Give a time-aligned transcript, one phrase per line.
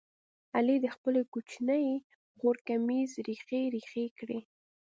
[0.55, 1.87] علي د خپلې کوچنۍ
[2.37, 4.29] خور کمیس ریخې ریخې کړ.